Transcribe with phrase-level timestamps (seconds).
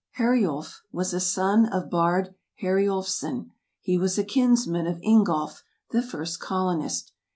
[0.17, 3.51] Heriulf was a son of Bard Heriulfsson.
[3.81, 7.13] He was a kins man ol Ingolf, the first colonist.